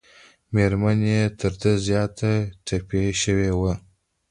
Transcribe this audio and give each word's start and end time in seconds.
مېرمن 0.53 0.99
یې 1.11 1.21
تر 1.39 1.53
ده 1.61 1.71
زیاته 1.87 2.31
ټپي 2.65 3.03
شوې 3.23 3.51
وه. 3.59 3.73